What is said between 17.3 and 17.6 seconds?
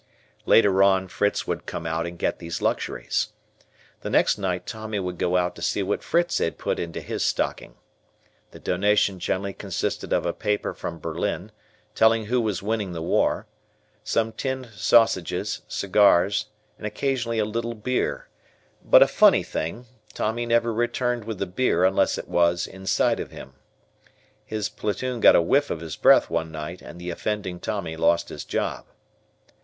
a